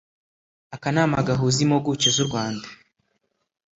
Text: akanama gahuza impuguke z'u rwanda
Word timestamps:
akanama 0.75 1.25
gahuza 1.27 1.59
impuguke 1.65 2.07
z'u 2.15 2.25
rwanda 2.29 2.67